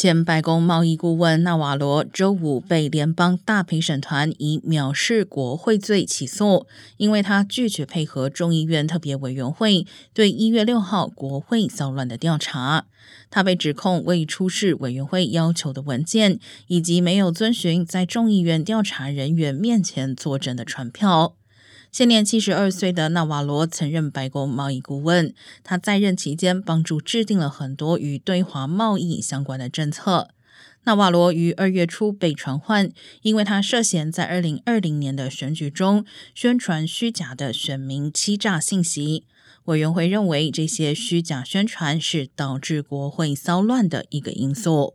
[0.00, 6.66] 前白宫贸易顾问纳瓦罗周五被联邦大陪审团以藐视国会罪起诉，
[6.96, 12.86] 因为他拒绝配合众议院特别委员会对一月六号国会骚乱的调查。
[13.28, 21.36] 他被指控未出示委员会要求的文件，以及没有遵循在众议院调查人员面前作证的传票。
[21.92, 25.34] 现年七十二岁的纳瓦罗曾任白宫贸易顾问，
[25.64, 30.28] 他在任期间帮助制定了很多与对华贸易相关的政策。
[30.84, 32.90] 纳瓦罗于二月初被传唤，
[33.22, 39.24] 因为他涉嫌在二零二零年的选举中宣传虚假的选民欺诈信息。
[39.64, 44.94] 委员会认为这些虚假宣传是导致国会骚乱的一个因素。